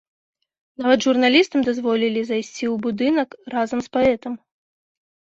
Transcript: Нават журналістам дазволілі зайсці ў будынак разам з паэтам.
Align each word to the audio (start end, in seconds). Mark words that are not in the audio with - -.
Нават 0.83 0.99
журналістам 1.07 1.59
дазволілі 1.67 2.21
зайсці 2.29 2.65
ў 2.73 2.85
будынак 2.85 3.29
разам 3.55 3.79
з 3.87 3.93
паэтам. 3.99 4.33